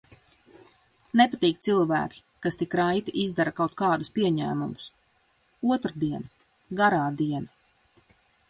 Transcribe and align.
Nepatīk 1.19 1.59
cilvēki, 1.67 2.23
kas 2.45 2.57
tik 2.61 2.73
raiti 2.81 3.15
izdara 3.25 3.53
kaut 3.61 3.77
kādus 3.83 4.11
pieņēmumus. 4.17 4.89
Otrdiena. 5.77 6.35
Garā 6.81 7.05
diena. 7.23 8.11